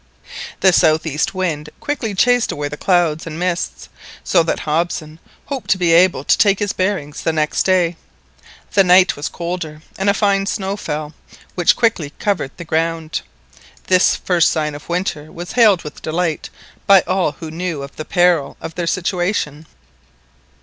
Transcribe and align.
The 0.61 0.73
south 0.73 1.05
east 1.05 1.35
wind 1.35 1.69
quickly 1.79 2.15
chased 2.15 2.51
away 2.51 2.69
the 2.69 2.75
clouds 2.75 3.27
and 3.27 3.37
mists, 3.37 3.87
so 4.23 4.41
that 4.41 4.61
Hobson 4.61 5.19
hoped 5.45 5.69
to 5.69 5.77
be 5.77 5.91
able 5.93 6.23
to 6.23 6.37
take 6.39 6.57
his 6.57 6.73
bearings 6.73 7.21
the 7.21 7.31
next 7.31 7.61
day. 7.67 7.97
The 8.71 8.83
night 8.83 9.15
was 9.15 9.29
colder 9.29 9.83
and 9.99 10.09
a 10.09 10.15
fine 10.15 10.47
snow 10.47 10.75
fell, 10.75 11.13
which 11.53 11.75
quickly 11.75 12.13
covered 12.17 12.49
the 12.57 12.65
ground. 12.65 13.21
This 13.85 14.15
first 14.15 14.49
sign 14.49 14.73
of 14.73 14.89
winter 14.89 15.31
was 15.31 15.51
hailed 15.51 15.83
with 15.83 16.01
delight 16.01 16.49
by 16.87 17.01
all 17.01 17.33
who 17.33 17.51
knew 17.51 17.83
of 17.83 17.95
the 17.95 18.03
peril 18.03 18.57
of 18.59 18.73
their 18.73 18.87
situation. 18.87 19.67